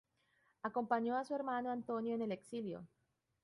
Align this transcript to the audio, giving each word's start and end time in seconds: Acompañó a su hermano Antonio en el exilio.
Acompañó 0.63 1.15
a 1.15 1.23
su 1.23 1.35
hermano 1.35 1.69
Antonio 1.69 2.15
en 2.15 2.23
el 2.23 2.31
exilio. 2.31 2.87